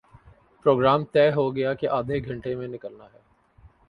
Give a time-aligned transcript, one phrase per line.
[0.65, 3.19] programme طے ہو گیا کہ آدھےگھنٹے میں نکلنا ہے